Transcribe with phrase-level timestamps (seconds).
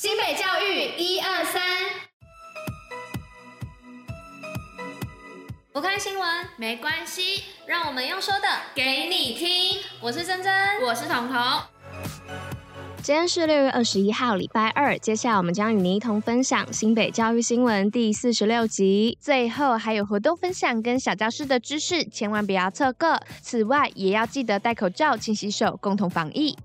[0.00, 1.60] 新北教育一二三，
[5.72, 6.24] 不看新闻
[6.56, 9.82] 没关系，让我们用说的给你听。
[10.00, 11.36] 我是珍珍，我是彤彤。
[13.02, 14.96] 今天是六月二十一号，礼拜二。
[15.00, 19.18] 接下来我们将与您一同分享新北教育新闻第四十六集。
[19.20, 23.20] 最后还有活动分享跟小教室的知识，千万不要错过。
[23.42, 26.56] 此外，也要记得戴口罩、勤洗手，共同防疫。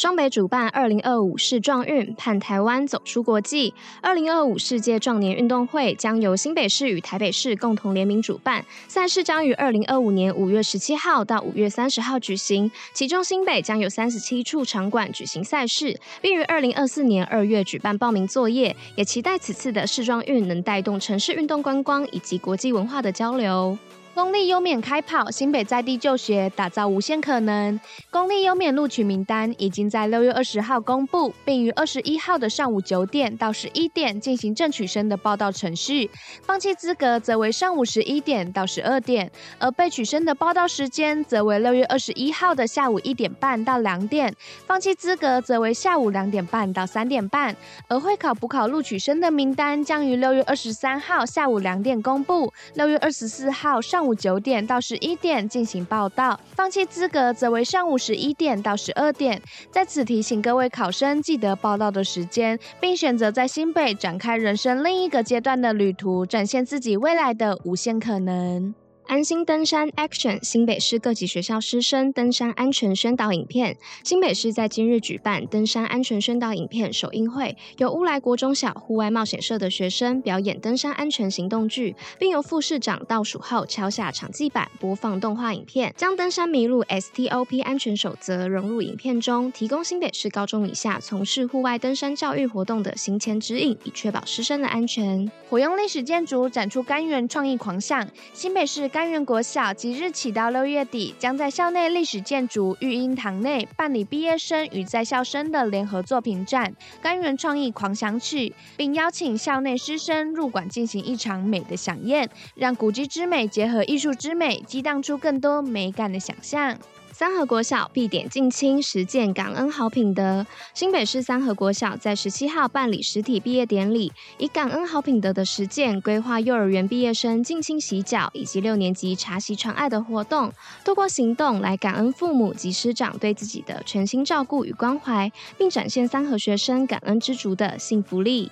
[0.00, 3.74] 双北主办二零二五世壮运，盼台湾走出国际。
[4.00, 12.72] 二零二五世界壮年运动会将由新北市与台北市共同联名主办，赛事将于二零二五年五月十七号到五月三十号举行。
[12.94, 18.74] 其中新北将有三十七处场馆举行赛事，并于二零二四年二月举办报名作业。
[18.96, 23.76] 也期待此次的世壮运能带动城市运动观光以及国际文化的交流。
[24.20, 27.80] 公立优免开跑，新北在地就学，打造无限可能。
[28.10, 36.10] 公立优免录取名单已经在六月二十号公布，并于二十一号的上午九点到十一点进行正取生的报到程序。
[36.42, 44.30] 放弃资格则为上午十一点到十二点，而被取生的报到时间则为六月二十一号的下午一点半到两点。
[44.66, 47.56] 放弃资格则为下午两点半到三点半。
[47.88, 54.09] 而会考补考录取生的名单将于六月二十三号下午两点公布，六月二十四号上。
[54.09, 59.40] 午午九点到十一点进行报到，放弃资格则为上午十一点到十二点。
[59.70, 68.74] 在此提醒各位考生，记得报到的时间，并选择在新北展开人生另一个阶段的旅途，展现自己未来的无限可能。
[69.10, 73.76] 安心登山 Action 新北市各级学校师生登山安全宣导影片。
[74.04, 95.28] 新北市在今日举办登山安全宣导影片首映会，由乌来国中小户外冒险社的学生表演登山安全行动剧，并由副市长倒数后敲下场记板播放动画影片，将登山迷路 STOP 安全守则融入影片中，提供新北市高中以下从事户外登山教育活动的行前指引，以确保师生的安全。
[95.48, 106.70] 活用历史建筑展出柑园创意狂想，新北市甘源国小即日起到六月底，将在校内历史建筑育婴堂内办理毕业生与在校生的联合作品展
[107.02, 116.76] 《甘源创意狂想曲》，并邀请校内师生入馆进行一场美的饗宴，让古迹之美结合艺术之美，激荡出更多美感的想象。
[117.20, 120.46] 三和国小毕典尽亲，实践感恩好品德。
[120.72, 130.50] 新北市三和国小在十七号办理实体毕业典礼，以感恩好品德的实践，规划幼儿园毕业生尽亲洗脚以及六年级茶席传爱的活动，
[130.82, 138.50] 透过行动来感恩父母及师长对自己的全心照顾与关怀，并展现三和学生感恩知足的幸福力。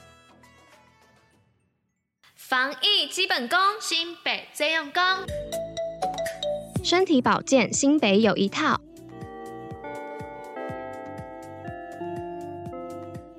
[2.35, 5.03] 防疫基本功，新北最用功。
[6.83, 8.81] 身体保健，新北有一套。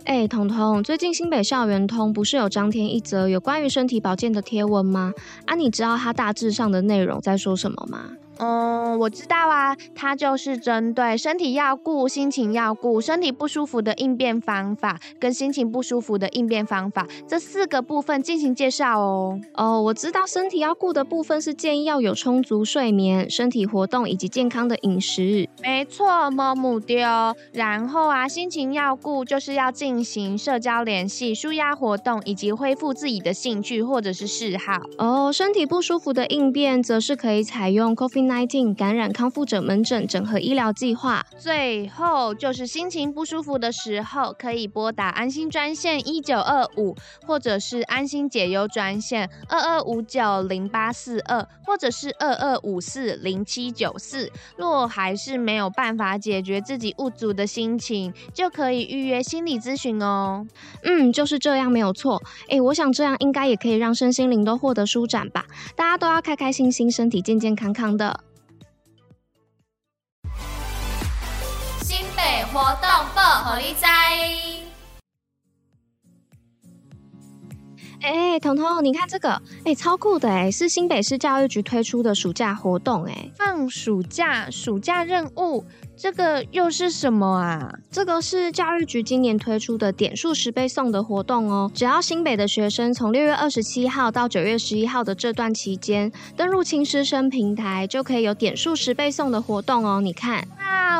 [0.05, 5.13] 哎，彤彤，最近新北校园通不是有张贴一则有关于身体保健的贴文吗？
[5.45, 8.11] 啊，你知道它大致上的内容在说什么吗？
[8.39, 19.39] 嗯，我知道啊，它就是针对身体要顾、心情要顾，身体不舒服的应变方法跟心情不舒服的应变方法这四个部分进行介绍哦。
[19.55, 25.49] 哦，我知道身体要顾的部分是建议要有充足睡眠、身体活动以及健康的饮食。
[25.61, 26.97] 没错，么母丢。
[27.51, 34.81] 然后啊，心情要顾就是要进行社交联系、舒压活动以及恢复自己的兴趣或者是嗜好。
[34.97, 38.28] 哦，身体不舒服的应变则是可以采用 Coffee。
[38.29, 41.25] 19感染康复者门诊整合医疗计划。
[41.37, 46.95] 最后就是心情不舒服的时候，可以拨打安心专线一九二五，
[47.25, 54.31] 或者是安心解忧专线二二五九零八四二，或者是二二五四零七九四。
[54.57, 60.45] 若还是没有办法解决自己郁卒的心情，就可以预约心理咨询哦。
[60.83, 62.21] 嗯，就是这样，没有错。
[62.49, 65.45] 诶，我想这样应该也可以让身心灵都获得舒展吧。
[65.75, 68.18] 大家都要开开心心，身体健健康康的。
[72.51, 73.85] 活动报虎哩知。
[78.01, 85.63] 哎，彤彤，你看这个，哎，超酷的哎，是新北市教育局推出的暑假活动哎，放暑假，暑假任务。
[85.97, 87.73] 这个又是什么啊？
[87.91, 91.69] 这个是教育局今年推出的点数十倍送的活动哦。
[91.75, 99.99] 只要新北的学生从六月二十七号到九月十一号的这段期间登入青师生平台，就可以有点数十倍送的活动哦。
[99.99, 100.58] 你看，啊，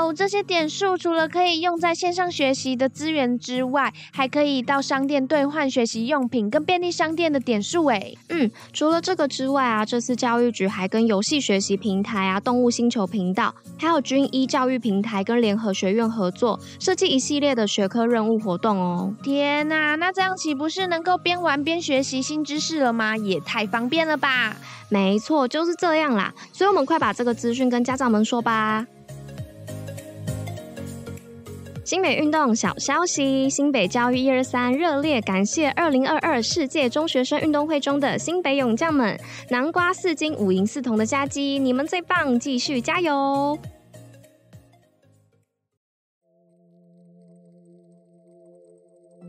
[0.10, 8.18] 哦，这些点数除了可以用在线上学习的资源之外，还可以到商店兑换学习用品跟便利商店的点数诶。
[8.30, 19.14] 嗯，除了这个之外啊，这次教育局还跟游戏学习平台啊、动物星球频道，还有军医教育平台跟联合学院合作，设计一系列的学科任务活动哦。
[19.22, 23.16] 天呐，那这样岂不是能够边玩边学习新知识了吗？
[23.16, 24.56] 也太方便了吧！
[24.90, 26.34] 没错，就是这样啦。
[26.52, 28.88] 所以我们快把这个资讯跟家长们说吧。
[31.90, 39.20] 新北运动小消息：新北教育一二三热烈感谢二零二二世界中学生运动会中的新北勇将们，
[39.50, 43.58] 南瓜四金五银四铜的佳绩，你们最棒，继续加油！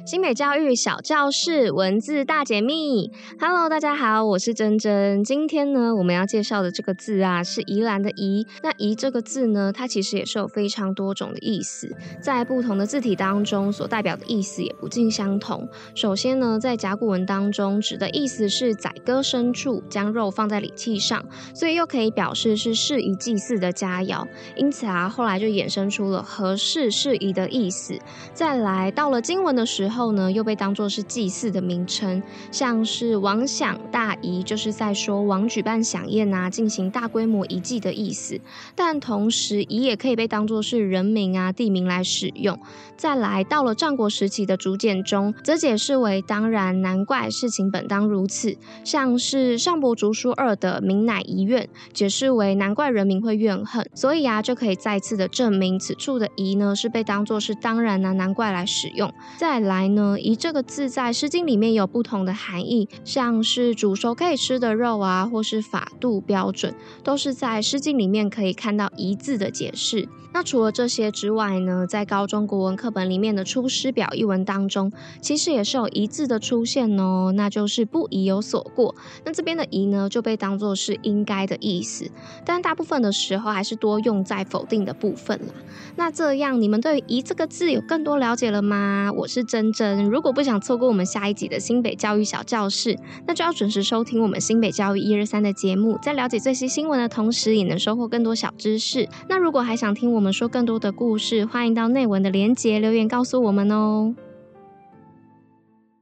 [0.06, 5.22] 新美教育小教室文字大解密，Hello，大家好，我是珍珍。
[5.22, 8.46] 今天呢，我们要介绍的这个字啊，是宜兰的宜。
[8.62, 15.68] 那宜这个字呢，它其实也是有非常多种的意思，在不同的字体当中，所代表的意思也不尽相同。
[15.94, 21.22] 首先呢，在甲骨文当中，指的意思是宰割牲畜，将肉放在礼器上，
[21.54, 24.26] 所以又可以表示是适宜祭祀的佳肴。
[24.56, 27.96] 因此啊，后来就衍生出了合适、适宜的意思。
[28.32, 29.89] 再来到了经文的时候。
[29.90, 32.22] 后呢，又被当作是祭祀的名称，
[32.52, 38.40] 像是王享大仪，就是在说王举办饗宴啊，进行大规模仪祭的意思。
[38.76, 42.58] 但同时，仪也可以被当作是人名啊、地名来使用。
[42.96, 48.56] 再来到了战国时期的竹简中，则解释为当然、难怪、事情本当如此。
[48.84, 53.88] 像是上伯竹书二的民乃遗怨，解释为难怪人民会怨恨。
[53.94, 59.12] 所以啊，就可以再次的证明此处的仪呢，是被当作是当然啊、难怪来使用。
[59.36, 59.79] 再来。
[59.80, 70.06] 来呢，宜这个字在《诗经》里面有不同的含义，像是煮熟可以吃的肉啊，或是法度标准，都是在《诗经》里面可以看到宜字的解释。
[70.32, 78.94] 那除了这些之外呢，在高中国文课本里面的《出师表》一文当中，其实也是有宜字的出现哦，那就是不宜有所过。
[79.24, 82.08] 那这边的宜呢，就被当作是应该的意思，
[82.44, 85.54] 但大部分的时候还是多用在否定的部分啦。
[85.96, 89.10] 那这样，你们对于宜这个字有更多了解了吗？
[89.16, 99.08] 我是真真，如果不想错过我们下一集的新北教育小教室，那就要准时收听我们新北教育一二三的节目，在了解最新新闻的同时，也能收获更多小知识。
[99.28, 104.14] 那如果还想听我们说更多的故事，欢迎到内文的连结留言告诉我们哦。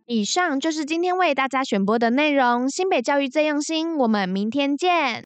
[0.07, 5.17] 以上就是今天为大家选播的内容，新北教育最用心，我们明天见。